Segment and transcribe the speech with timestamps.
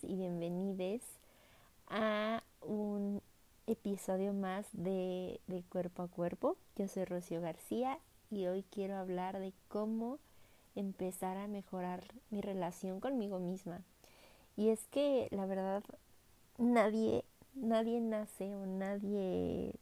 [0.00, 1.02] y bienvenides
[1.88, 3.20] a un
[3.66, 6.56] episodio más de, de, Cuerpo a Cuerpo.
[6.76, 7.98] Yo soy Rocío García
[8.30, 10.18] y hoy quiero hablar de cómo
[10.76, 13.82] empezar a mejorar mi relación conmigo misma.
[14.56, 15.82] Y es que la verdad
[16.56, 17.24] nadie,
[17.54, 19.74] nadie nace o nadie,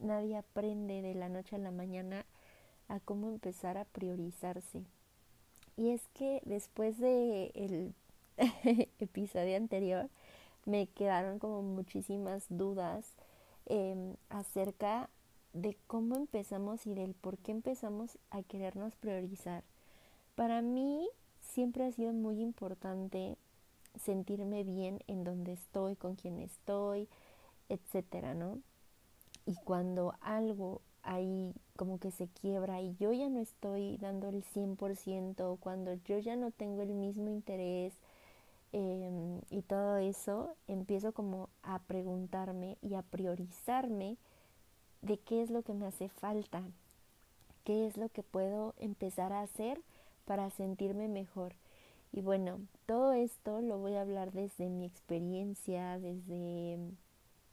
[0.00, 2.24] nadie aprende de la noche a la mañana
[2.88, 4.82] a cómo empezar a priorizarse.
[5.76, 7.94] Y es que después de el
[9.00, 10.08] episodio anterior
[10.64, 13.14] me quedaron como muchísimas dudas
[13.66, 15.08] eh, acerca
[15.52, 19.64] de cómo empezamos y del por qué empezamos a querernos priorizar.
[20.34, 21.08] Para mí
[21.40, 23.36] siempre ha sido muy importante
[24.02, 27.08] sentirme bien en donde estoy, con quien estoy,
[27.68, 28.60] etcétera, ¿no?
[29.44, 34.44] Y cuando algo ahí como que se quiebra y yo ya no estoy dando el
[34.44, 37.92] 100%, cuando yo ya no tengo el mismo interés
[38.72, 44.16] eh, y todo eso, empiezo como a preguntarme y a priorizarme
[45.02, 46.62] de qué es lo que me hace falta,
[47.64, 49.80] qué es lo que puedo empezar a hacer
[50.24, 51.54] para sentirme mejor.
[52.12, 56.78] Y bueno, todo esto lo voy a hablar desde mi experiencia, desde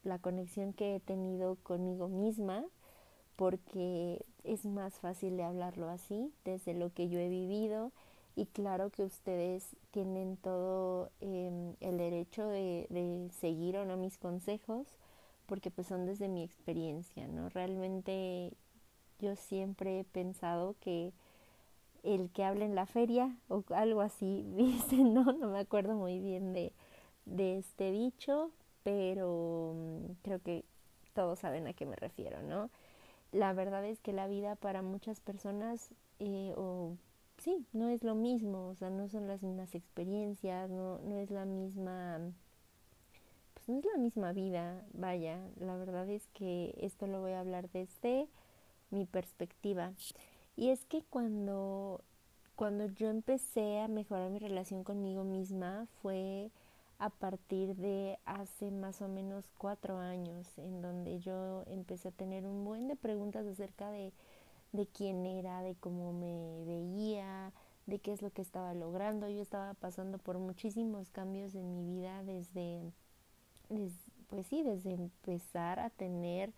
[0.03, 2.65] la conexión que he tenido conmigo misma,
[3.35, 7.91] porque es más fácil de hablarlo así, desde lo que yo he vivido.
[8.35, 14.17] Y claro que ustedes tienen todo eh, el derecho de, de seguir o no mis
[14.17, 14.87] consejos,
[15.45, 17.49] porque pues son desde mi experiencia, ¿no?
[17.49, 18.53] Realmente
[19.19, 21.11] yo siempre he pensado que
[22.03, 26.19] el que habla en la feria o algo así, dice, no, no me acuerdo muy
[26.19, 26.73] bien de,
[27.25, 28.51] de este dicho,
[28.83, 30.65] pero mm, creo que
[31.13, 32.69] todos saben a qué me refiero, ¿no?
[33.31, 36.95] La verdad es que la vida para muchas personas, eh, o
[37.39, 41.31] sí, no es lo mismo, o sea, no son las mismas experiencias, no, no es
[41.31, 42.19] la misma
[43.69, 47.69] no es la misma vida, vaya, la verdad es que esto lo voy a hablar
[47.69, 48.27] desde
[48.89, 49.93] mi perspectiva.
[50.55, 52.01] Y es que cuando,
[52.55, 56.49] cuando yo empecé a mejorar mi relación conmigo misma fue
[56.97, 62.45] a partir de hace más o menos cuatro años, en donde yo empecé a tener
[62.45, 64.11] un buen de preguntas acerca de,
[64.71, 67.51] de quién era, de cómo me veía,
[67.85, 69.29] de qué es lo que estaba logrando.
[69.29, 72.81] Yo estaba pasando por muchísimos cambios en mi vida desde
[74.29, 76.53] pues sí, desde empezar a tener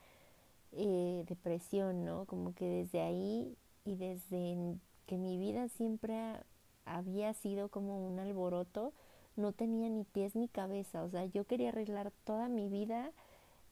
[0.73, 2.25] eh, depresión, ¿no?
[2.25, 6.37] Como que desde ahí y desde que mi vida siempre
[6.85, 8.93] había sido como un alboroto,
[9.35, 13.11] no tenía ni pies ni cabeza, o sea, yo quería arreglar toda mi vida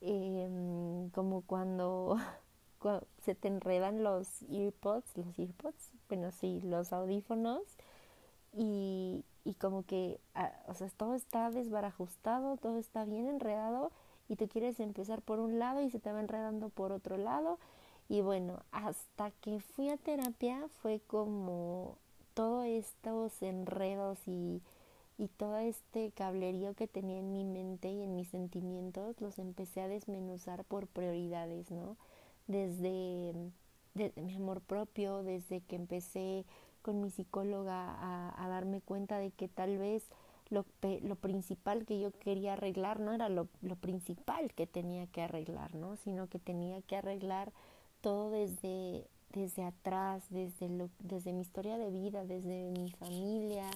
[0.02, 2.18] em, como cuando, cuando,
[3.24, 7.62] se te enredan los earpods, los earpods, bueno, sí, los audífonos
[8.54, 13.92] y, y como que, ah, o sea, todo está desbarajustado, todo está bien enredado
[14.28, 17.60] y tú quieres empezar por un lado y se te va enredando por otro lado.
[18.10, 21.98] Y bueno, hasta que fui a terapia fue como
[22.34, 24.62] todos estos enredos y,
[25.18, 29.82] y todo este cablerío que tenía en mi mente y en mis sentimientos los empecé
[29.82, 31.98] a desmenuzar por prioridades, ¿no?
[32.50, 33.32] Desde,
[33.94, 36.46] desde mi amor propio, desde que empecé
[36.82, 40.04] con mi psicóloga a, darme cuenta de que tal vez
[40.50, 40.66] lo,
[41.04, 45.76] lo, principal que yo quería arreglar no era lo, lo, principal que tenía que arreglar,
[45.76, 45.96] ¿no?
[45.98, 47.54] Sino que tenía que arreglar
[48.02, 53.70] todo desde, desde atrás, desde, lo, desde mi historia de vida, desde mi familia,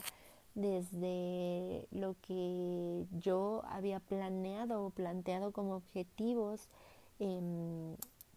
[0.56, 6.70] desde lo que yo había planeado o planteado como objetivos,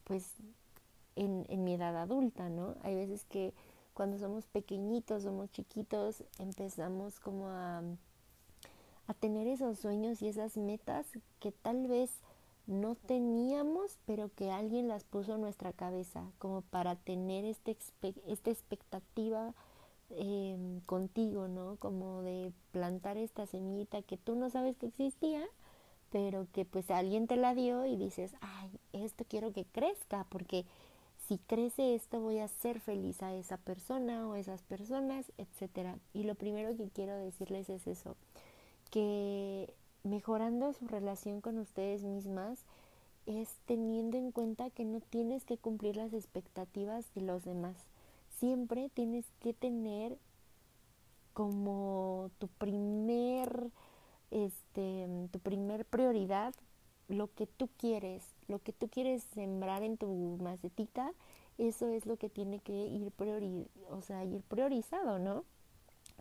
[0.07, 0.33] pues
[1.17, 2.77] en, en mi edad adulta, ¿no?
[2.83, 3.53] Hay veces que
[3.93, 7.83] cuando somos pequeñitos, somos chiquitos, empezamos como a,
[9.09, 11.07] a tener esos sueños y esas metas
[11.41, 12.11] que tal vez
[12.67, 17.77] no teníamos, pero que alguien las puso en nuestra cabeza, como para tener este,
[18.27, 19.55] esta expectativa
[20.11, 21.77] eh, contigo, ¿no?
[21.77, 25.43] Como de plantar esta semillita que tú no sabes que existía,
[26.17, 30.65] pero que pues alguien te la dio y dices, ay, esto quiero que crezca, porque
[31.29, 35.99] si crece esto voy a ser feliz a esa persona o esas personas, etcétera.
[36.15, 38.17] Y lo primero que quiero decirles es eso,
[38.91, 39.71] que
[40.05, 42.61] mejorando su relación con ustedes mismas
[43.27, 47.77] es teniendo en cuenta que no tienes que cumplir las expectativas de los demás.
[48.39, 50.17] Siempre tienes que tener
[51.35, 53.71] como tu primer
[54.31, 56.55] este tu primer prioridad
[57.09, 61.13] lo que tú quieres, lo que tú quieres sembrar en tu macetita,
[61.59, 65.45] eso es lo que tiene que ir, priori o sea, ir priorizado, ¿no?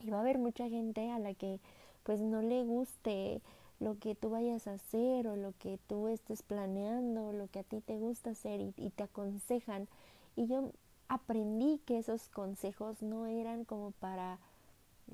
[0.04, 1.60] Y va a haber mucha gente a la que
[2.04, 3.42] pues no le guste
[3.80, 7.64] lo que tú vayas a hacer o lo que tú estés planeando, lo que a
[7.64, 9.88] ti te gusta hacer y te aconsejan.
[10.36, 10.72] Y yo
[11.08, 14.40] aprendí que esos consejos no eran como para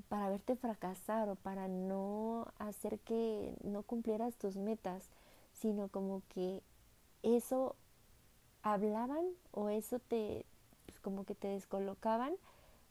[0.10, 5.10] para verte fracasar o para no hacer que no cumplieras tus metas,
[5.54, 6.62] sino como que
[7.24, 7.76] eso
[8.64, 10.46] hablaban o eso te
[10.86, 12.34] pues como que te descolocaban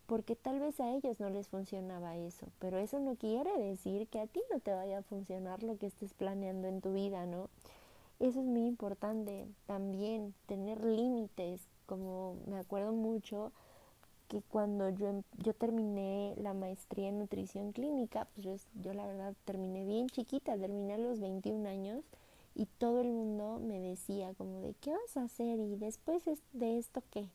[0.07, 4.19] porque tal vez a ellos no les funcionaba eso, pero eso no quiere decir que
[4.19, 7.49] a ti no te vaya a funcionar lo que estés planeando en tu vida, ¿no?
[8.19, 13.53] Eso es muy importante también, tener límites, como me acuerdo mucho
[14.31, 19.05] que cuando yo, em, yo terminé la maestría en nutrición clínica, pues yo, yo la
[19.07, 22.05] verdad terminé bien chiquita, terminé a los 21 años
[22.55, 26.23] y todo el mundo me decía como de qué vas a hacer y después
[26.53, 27.27] de esto qué.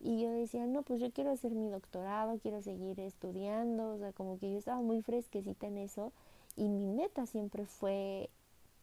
[0.00, 4.12] Y yo decía, no, pues yo quiero hacer mi doctorado, quiero seguir estudiando, o sea,
[4.12, 6.12] como que yo estaba muy fresquecita en eso
[6.54, 8.30] y mi meta siempre fue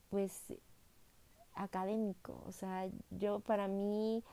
[0.10, 0.44] pues
[1.54, 4.24] académico, o sea, yo para mí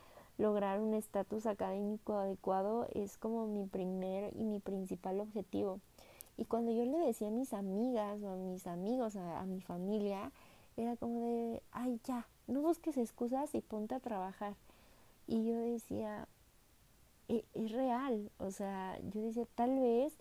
[0.42, 5.78] lograr un estatus académico adecuado es como mi primer y mi principal objetivo.
[6.36, 10.32] Y cuando yo le decía a mis amigas o a mis amigos, a, mi familia,
[10.76, 14.56] era como de, ay, ya, no busques excusas y ponte a trabajar.
[15.28, 16.26] Y yo decía,
[17.28, 20.12] e, es, real, o sea, yo decía, tal vez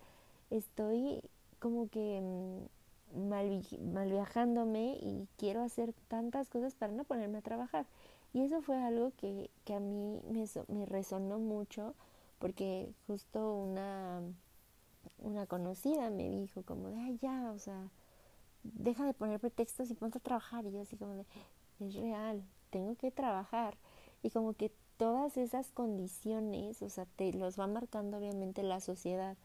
[0.52, 1.24] estoy
[1.58, 7.42] como que mm, mal, mal viajándome y quiero hacer tantas cosas para no ponerme a
[7.42, 7.88] trabajar.
[8.34, 11.96] Y eso fue algo que, que a mí me, me resonó mucho
[12.40, 14.22] porque justo una,
[15.20, 17.90] una conocida me dijo como de, ay ya, o sea,
[18.64, 20.66] deja de poner pretextos y ponte a trabajar.
[20.66, 21.26] Y yo así como de,
[21.80, 23.78] es real, tengo que trabajar.
[24.24, 29.38] Y como que todas esas condiciones, o sea, te los va marcando obviamente la sociedad.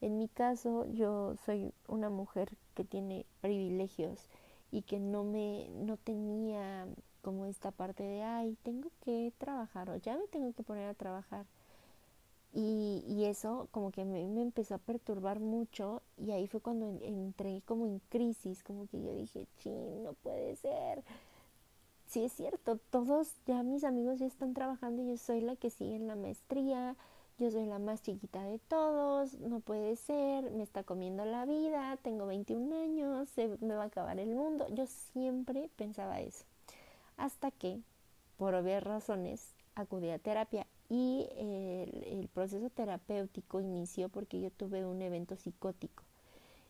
[0.00, 4.28] En mi caso, yo soy una mujer que tiene privilegios
[4.70, 6.86] y que no me, no tenía
[7.26, 10.94] como esta parte de, ay, tengo que trabajar o ya me tengo que poner a
[10.94, 11.44] trabajar.
[12.54, 16.86] Y, y eso como que me, me, empezó a perturbar mucho y ahí fue cuando
[17.02, 21.02] entré como en crisis, como que yo dije, ching, no puede ser.
[22.06, 25.96] Sí es cierto, todos ya mis amigos ya están trabajando yo soy la que sigue
[25.96, 26.94] en la maestría,
[27.38, 31.98] yo soy la más chiquita de todos, no puede ser, me está comiendo la vida,
[32.02, 34.68] tengo 21 años, se me va a acabar el mundo.
[34.68, 36.44] Yo siempre pensaba eso
[37.16, 37.80] hasta que,
[38.36, 40.66] por obvias razones, acudí a terapia.
[40.88, 46.04] Y el, proceso terapéutico inició porque yo tuve un evento psicótico.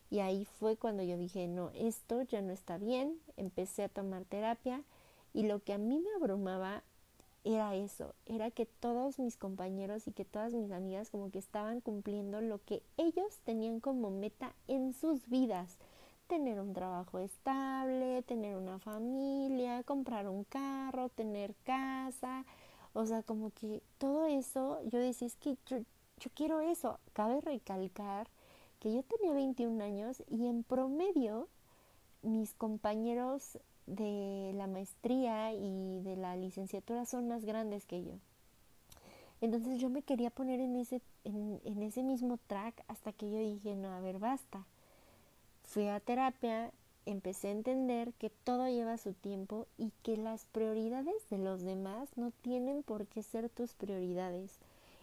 [0.09, 4.23] Y ahí fue cuando yo dije, no, esto ya no está bien, empecé a tomar
[4.23, 4.81] terapia
[5.33, 6.83] y lo que a mí me abrumaba
[7.43, 11.81] era eso, era que todos mis compañeros y que todas mis amigas como que estaban
[11.81, 15.77] cumpliendo lo que ellos tenían como meta en sus vidas
[16.27, 22.45] tener un trabajo estable, tener una familia, comprar un carro, tener casa,
[22.93, 25.79] o sea, como que todo eso, yo decía, es que yo,
[26.19, 26.99] yo quiero eso.
[27.13, 28.27] Cabe recalcar
[28.79, 31.47] que yo tenía 21 años y en promedio
[32.21, 38.13] mis compañeros de la maestría y de la licenciatura son más grandes que yo.
[39.39, 43.37] Entonces yo me quería poner en ese, en, en ese mismo track hasta que yo
[43.37, 44.65] dije, no, a ver, basta
[45.67, 46.71] Fui a terapia,
[47.05, 52.07] empecé a entender que todo lleva su tiempo y que las prioridades de los demás
[52.15, 54.59] no tienen por qué ser tus prioridades.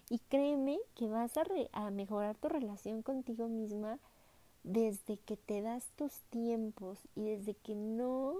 [0.08, 3.98] Y créeme que vas a, a mejorar tu relación contigo misma
[4.62, 8.34] desde que te das tus tiempos y desde que no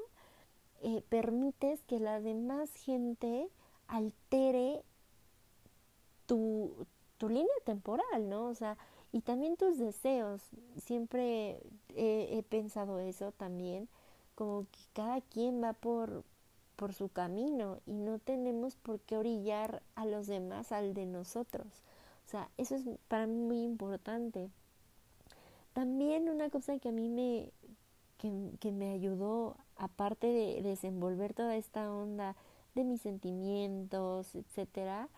[0.83, 3.51] eh, permites que la demás gente
[3.87, 4.83] altere
[6.25, 6.87] tu,
[7.19, 8.47] tu línea temporal, ¿no?
[8.47, 8.79] O sea,
[9.15, 10.43] y también tus deseos.
[10.77, 11.61] Siempre
[11.95, 13.89] he, pensado eso también,
[14.35, 16.25] como que cada quien va por,
[16.75, 21.69] por su camino y no tenemos por qué orillar a los demás al de nosotros.
[22.27, 24.51] O sea, eso es para mí muy importante.
[25.75, 27.53] También una cosa que a mí me,
[28.19, 32.35] que, me ayudó, aparte de desenvolver toda esta onda
[32.75, 35.09] de mis sentimientos, etcétera,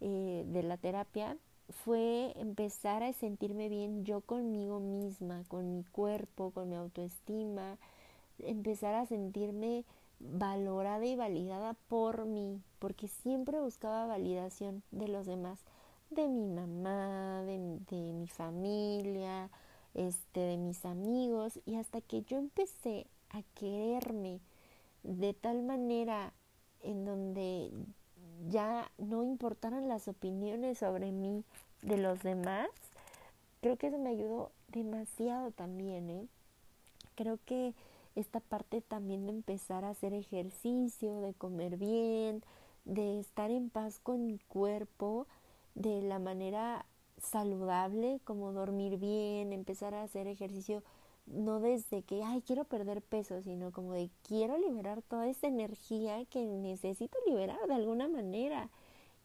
[0.00, 1.38] eh, de la terapia,
[1.70, 7.78] fue empezar a sentirme bien yo conmigo misma, con mi cuerpo, con mi autoestima,
[8.38, 9.84] empezar a sentirme
[10.20, 15.60] valorada y validada por mí, porque siempre buscaba validación de los demás,
[16.10, 17.58] de mi mamá, de,
[18.12, 19.50] mi familia,
[19.94, 24.40] este, de mis amigos, y hasta que yo empecé a quererme
[25.02, 26.32] de tal manera
[26.82, 27.70] en donde
[28.48, 31.44] ya no importaran las opiniones sobre mí
[31.82, 32.68] de los demás,
[33.60, 36.26] creo que eso me ayudó demasiado también, ¿eh?
[37.14, 37.74] creo que
[38.16, 42.42] esta parte también de empezar a hacer ejercicio, de comer bien,
[42.84, 45.26] de estar en paz con mi cuerpo
[45.74, 46.86] de la manera
[47.18, 50.82] saludable, como dormir bien, empezar a hacer ejercicio,
[51.26, 56.24] no desde que, ay, quiero perder peso, sino como de quiero liberar toda esa energía
[56.26, 58.70] que necesito liberar de alguna manera.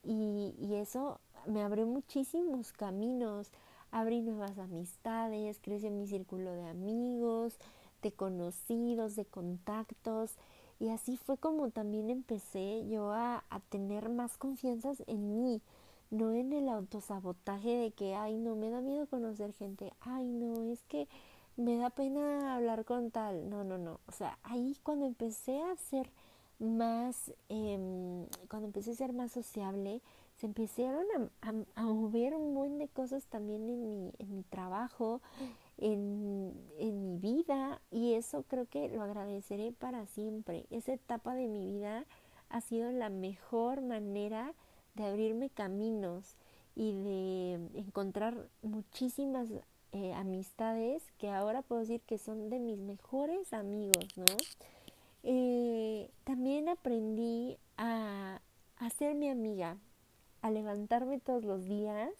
[0.04, 3.52] Y, y eso me abrió muchísimos caminos,
[3.92, 7.58] abrí nuevas amistades, crecí mi círculo de amigos,
[8.02, 10.36] de conocidos, de contactos.
[10.80, 15.62] Y así fue como también empecé yo a, a tener más confianza en mí,
[16.10, 20.64] no en el autosabotaje de que, ay, no, me da miedo conocer gente, ay, no,
[20.64, 21.10] es que
[21.60, 25.76] me da pena hablar con tal, no, no, no, o sea, ahí cuando empecé a
[25.76, 26.10] ser
[26.58, 30.02] más, eh, cuando empecé a ser más sociable,
[30.38, 31.06] se empezaron
[31.42, 35.22] a, a, mover un buen de cosas también en mi, en mi trabajo,
[35.78, 40.66] en, en mi vida, y eso creo que lo agradeceré para siempre.
[40.70, 42.06] Esa etapa de mi vida
[42.50, 44.54] ha sido la mejor manera
[44.96, 46.38] de abrirme caminos
[46.74, 49.50] y de encontrar muchísimas
[49.92, 54.26] eh, amistades que ahora puedo decir que son de mis mejores amigos, ¿no?
[55.24, 58.40] Eh, también aprendí a,
[58.78, 59.78] a, ser mi amiga,
[60.42, 62.12] a levantarme todos los días,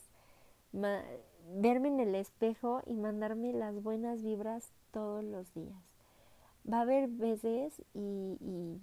[0.72, 5.78] verme en el espejo y mandarme las buenas vibras todos los días.
[6.72, 8.82] Va a haber veces y, y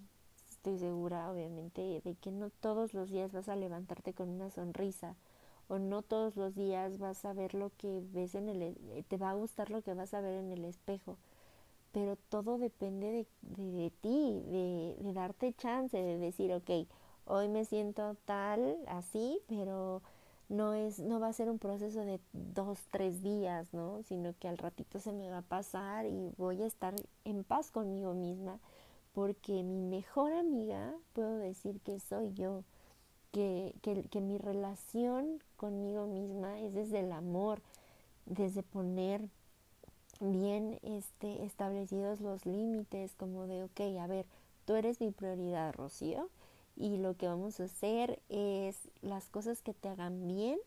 [0.48, 5.16] estoy segura, obviamente, de que no todos los días vas a levantarte con una sonrisa
[5.68, 9.16] o no todos los días vas a ver lo que ves en el e, te
[9.16, 11.16] va a gustar lo que vas a ver en el espejo.
[11.92, 13.26] Pero todo depende de,
[13.62, 16.70] de, ti de, de, darte chance de decir ok
[17.24, 20.02] hoy me siento tal así pero
[20.48, 24.46] no es no va a ser un proceso de dos tres días no sino que
[24.48, 26.94] al ratito se me va a pasar y voy a estar
[27.24, 28.60] en paz conmigo misma
[29.16, 32.64] porque mi mejor amiga puedo decir que soy yo,
[33.36, 37.60] que, que, mi relación conmigo misma es desde el amor,
[38.24, 39.28] desde poner
[40.20, 44.24] bien este, establecidos los límites, como de, ok, a ver,
[44.64, 46.30] tú eres mi prioridad, Rocío,
[46.76, 50.58] y lo que vamos a hacer es las cosas que te hagan bien,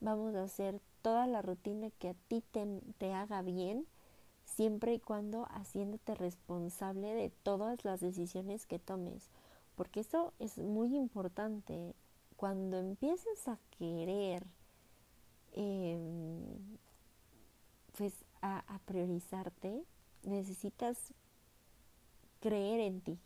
[0.00, 3.86] vamos a hacer toda la rutina que a ti te, te haga bien,
[4.46, 9.28] siempre y cuando haciéndote responsable de todas las decisiones que tomes,
[9.76, 11.94] porque eso es muy importante.
[12.36, 14.44] Cuando empiezas a querer,
[15.52, 15.98] eh,
[17.96, 19.84] pues a, a priorizarte,
[20.22, 21.12] necesitas
[22.40, 23.18] creer en ti.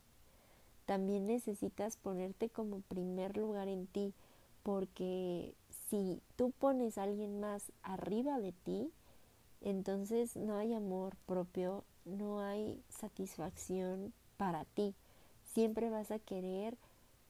[0.84, 4.14] También necesitas ponerte como primer lugar en ti,
[4.62, 5.54] porque
[5.88, 8.92] si tú pones a alguien más arriba de ti,
[9.60, 14.94] entonces no hay amor propio, no hay satisfacción para ti.
[15.56, 16.76] Siempre vas a querer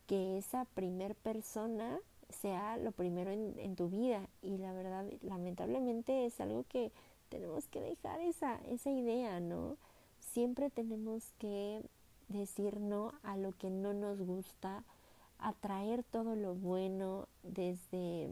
[0.08, 6.40] que esa primer persona sea lo primero en, tu vida y la verdad lamentablemente es
[6.40, 6.90] algo que
[7.28, 9.76] tenemos que dejar esa, esa idea, ¿no?
[10.18, 11.80] Siempre tenemos que
[12.26, 14.82] decir no a lo que no nos gusta,
[15.38, 18.28] atraer todo lo bueno desde,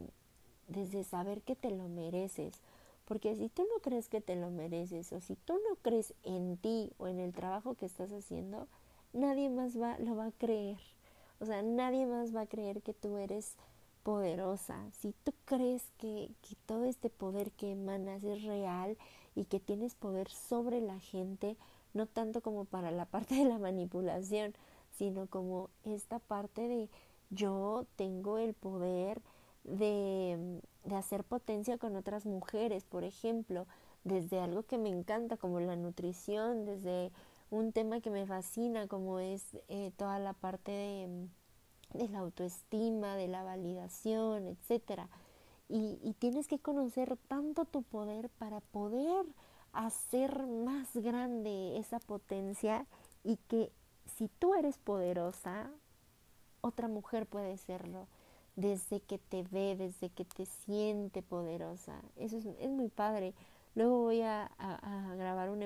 [0.67, 2.59] desde saber que te lo mereces
[3.05, 6.57] porque si tú no crees que te lo mereces o si tú no crees en
[6.57, 8.67] ti o en el trabajo que estás haciendo,
[9.15, 10.77] nadie más va, lo va a creer.
[11.39, 13.55] O sea, nadie más va a creer que tú eres
[14.03, 14.77] poderosa.
[14.99, 18.97] Si tú crees que, que todo este poder que emanas es real
[19.35, 21.57] y que tienes poder sobre la gente,
[21.93, 24.53] no tanto como para la parte de la manipulación,
[24.91, 26.89] sino como esta parte de
[27.31, 29.21] yo tengo el poder
[29.63, 33.65] de, de hacer potencia con otras mujeres, por ejemplo,
[34.03, 37.11] desde algo que me encanta como la nutrición, desde
[37.55, 41.27] un tema que me fascina como es eh, toda la parte de,
[41.93, 45.09] de, la autoestima, de la validación, etcétera.
[45.67, 49.25] Y, y tienes que conocer tanto tu poder para poder
[49.73, 52.85] hacer más grande esa potencia
[53.23, 53.71] y que
[54.17, 55.69] si tú eres poderosa,
[56.61, 58.07] otra mujer puede serlo
[58.55, 62.01] desde que te ve, desde que te siente poderosa.
[62.15, 63.33] Eso es, es muy padre.
[63.75, 65.61] Luego voy a, a, grabar un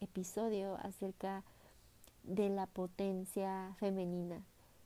[0.00, 1.44] episodio acerca
[2.22, 4.42] de la potencia femenina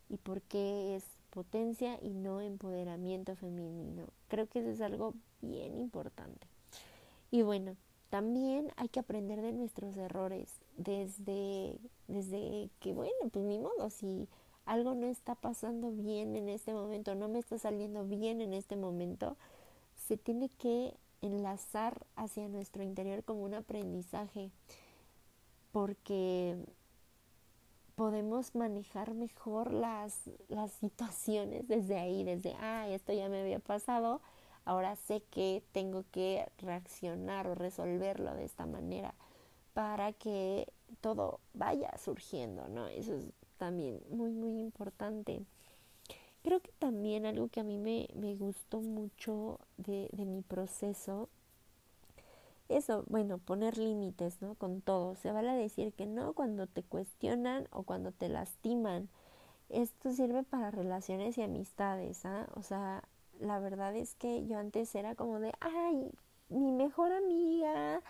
[0.08, 4.06] y por qué es potencia y no empoderamiento femenino.
[4.28, 6.46] Creo que eso es algo bien importante.
[7.30, 7.76] Y bueno,
[8.10, 14.28] también hay que aprender de nuestros errores desde, desde que, bueno, pues ni modo, si
[14.66, 18.76] algo no está pasando bien en este momento, no me está saliendo bien en este
[18.76, 19.36] momento,
[19.96, 20.94] se tiene que
[21.26, 24.50] enlazar hacia nuestro interior como un aprendizaje.
[25.72, 26.56] porque
[27.96, 34.20] podemos manejar mejor las, las situaciones desde ahí, desde, ah, esto ya me había pasado,
[34.64, 39.14] ahora sé que tengo que reaccionar o resolverlo de esta manera
[39.74, 42.86] para que todo vaya surgiendo, ¿no?
[42.86, 43.24] Eso es
[43.58, 45.44] también muy, muy importante.
[46.44, 51.28] Creo que también algo que a mí me, me gustó mucho de, de mi proceso
[52.68, 54.54] eso, bueno, poner límites, ¿no?
[54.54, 55.16] Con todo.
[55.16, 59.08] Se vale decir que no cuando te cuestionan o cuando te lastiman.
[59.68, 62.46] Esto sirve para relaciones y amistades, ¿ah?
[62.54, 63.04] O sea,
[63.40, 66.10] la verdad es que yo antes era como de, ay,
[66.48, 68.02] mi mejor amiga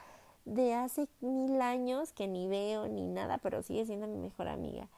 [0.45, 4.88] de hace mil años que ni veo ni nada, pero sigue siendo mi mejor amiga.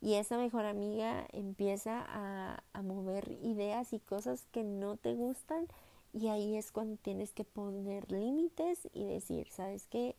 [0.00, 5.66] Y esa mejor amiga empieza a, a mover ideas y cosas que no te gustan
[6.12, 10.16] y ahí es cuando tienes que poner límites y decir, ¿sabes qué?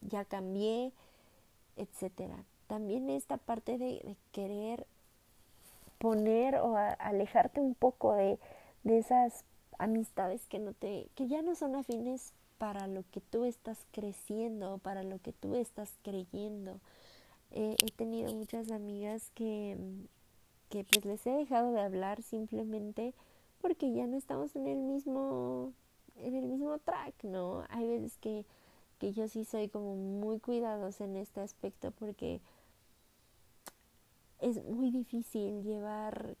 [0.00, 0.92] Ya cambié,
[1.76, 2.44] etcétera.
[2.68, 4.86] También esta parte de, querer
[5.98, 8.38] poner o alejarte un poco de,
[8.84, 9.44] de esas
[9.78, 14.78] amistades que no te, que ya no son afines para lo que tú estás creciendo,
[14.78, 16.78] para lo que tú estás creyendo.
[17.54, 19.76] He tenido muchas amigas que,
[20.70, 23.14] que pues les he dejado de hablar simplemente
[23.60, 25.72] porque ya no estamos en el mismo
[26.16, 27.64] en el mismo track, ¿no?
[27.68, 28.44] Hay veces que,
[28.98, 32.40] que yo sí soy como muy cuidadosa en este aspecto porque
[34.40, 36.36] es muy difícil llevar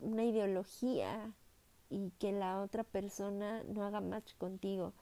[0.00, 1.32] una ideología
[1.88, 4.92] y que la otra persona no haga match contigo.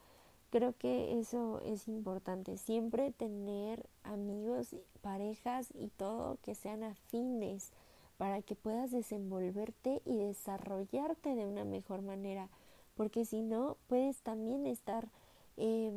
[0.52, 7.72] Creo que eso es importante, siempre tener amigos, parejas y todo que sean afines
[8.18, 12.50] para que puedas desenvolverte y desarrollarte de una mejor manera,
[12.96, 15.08] porque si no, puedes también estar
[15.56, 15.90] eh,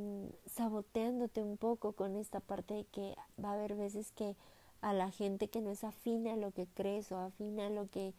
[0.45, 3.13] saboteándote un poco con esta parte de que
[3.43, 4.37] va a haber veces que
[4.79, 7.89] a la gente que no es afina a lo que crees o afina a lo
[7.89, 8.13] que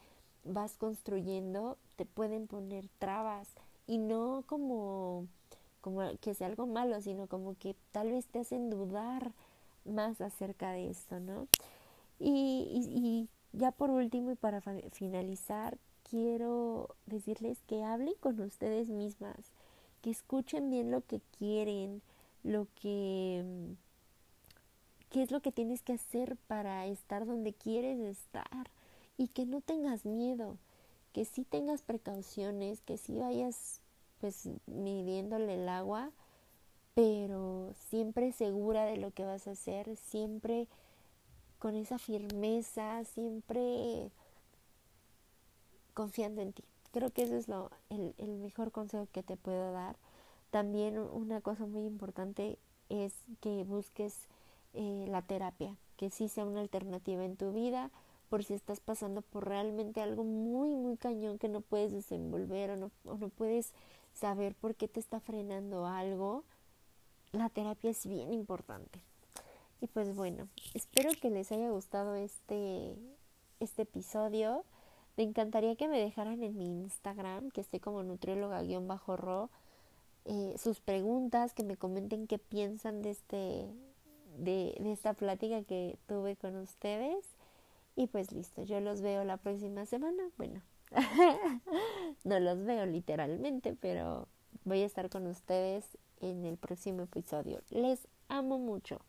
[0.44, 3.48] vas construyendo, te pueden poner trabas
[3.86, 5.28] y no como,
[5.86, 9.30] como que sea algo malo, sino como que tal vez te hacen dudar
[9.84, 11.46] más acerca de esto, ¿no?
[12.18, 15.78] Y, ya por último y para finalizar,
[16.10, 19.36] quiero decirles que hablen con ustedes mismas,
[20.02, 22.02] que escuchen bien lo que quieren,
[22.42, 23.44] lo que
[25.10, 28.70] qué es lo que tienes que hacer para estar donde quieres estar
[29.16, 30.56] y que no tengas miedo,
[31.12, 33.80] que sí tengas precauciones, que sí vayas
[34.20, 36.10] pues midiéndole el agua,
[36.94, 40.68] pero siempre segura de lo que vas a hacer, siempre
[41.58, 44.10] con esa firmeza, siempre
[45.94, 46.64] confiando en ti.
[46.92, 49.96] Creo que ese es lo, el, el mejor consejo que te puedo dar.
[50.50, 54.14] También una cosa muy importante es que busques
[54.74, 57.90] eh, la terapia, que sí sea una alternativa en tu vida,
[58.28, 62.76] por si estás pasando por realmente algo muy, muy cañón que no puedes desenvolver o
[62.76, 63.72] no, o no puedes
[64.16, 66.44] saber por qué te está frenando algo,
[67.32, 69.00] la terapia es bien importante.
[69.80, 72.96] Y pues bueno, espero que les haya gustado este,
[73.60, 74.64] este episodio.
[75.16, 79.50] Me encantaría que me dejaran en mi Instagram, que esté como nutrióloga-ro,
[80.24, 83.66] eh, sus preguntas, que me comenten qué piensan de, este,
[84.38, 87.24] de, de esta plática que tuve con ustedes.
[87.96, 90.22] Y pues listo, yo los veo la próxima semana.
[90.36, 90.62] Bueno,
[92.24, 94.28] no los veo literalmente, pero
[94.64, 97.62] voy a estar con ustedes en el próximo episodio.
[97.70, 99.00] Les amo mucho.